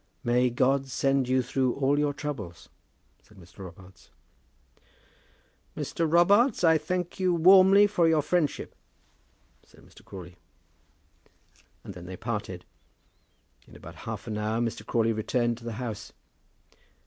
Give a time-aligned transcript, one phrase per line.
[0.23, 2.69] "May God send you through all your troubles,"
[3.21, 3.59] said Mr.
[3.59, 4.09] Robarts.
[5.77, 6.11] "Mr.
[6.11, 8.73] Robarts, I thank you warmly, for your friendship,"
[9.63, 10.03] said Mr.
[10.03, 10.37] Crawley.
[11.83, 12.65] And then they parted.
[13.67, 14.83] In about half an hour Mr.
[14.83, 16.11] Crawley returned to the house.